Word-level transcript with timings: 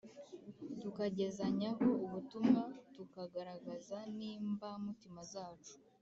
tukagezanyaho 0.81 1.87
ubutumwa, 2.05 2.63
tukagaragaza 2.95 3.97
n’imbamutima 4.17 5.21
zacu. 5.33 5.75